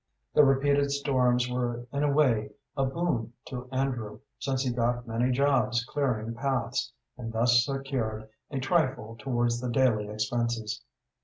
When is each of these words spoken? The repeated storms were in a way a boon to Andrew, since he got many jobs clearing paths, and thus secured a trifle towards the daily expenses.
The 0.33 0.43
repeated 0.43 0.89
storms 0.89 1.47
were 1.47 1.85
in 1.93 2.01
a 2.01 2.11
way 2.11 2.49
a 2.75 2.85
boon 2.85 3.33
to 3.49 3.69
Andrew, 3.71 4.21
since 4.39 4.63
he 4.63 4.71
got 4.73 5.05
many 5.07 5.31
jobs 5.31 5.85
clearing 5.85 6.33
paths, 6.33 6.91
and 7.19 7.31
thus 7.31 7.63
secured 7.63 8.27
a 8.49 8.59
trifle 8.59 9.15
towards 9.19 9.61
the 9.61 9.69
daily 9.69 10.07
expenses. 10.09 10.81